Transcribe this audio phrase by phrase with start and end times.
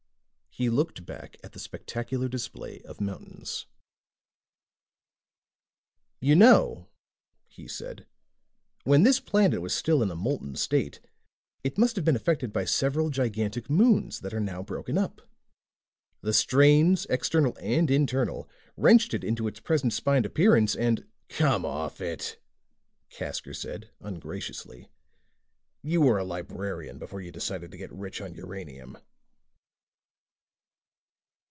[0.53, 3.67] He looked back at the spectacular display of mountains.
[6.19, 6.89] "You know,"
[7.47, 8.05] he said,
[8.83, 10.99] "when this planet was still in a molten state,
[11.63, 15.21] it must have been affected by several gigantic moons that are now broken up.
[16.19, 22.01] The strains, external and internal, wrenched it into its present spined appearance and" "Come off
[22.01, 22.41] it,"
[23.09, 24.89] Casker said ungraciously.
[25.81, 28.97] "You were a librarian before you decided to get rich on uranium."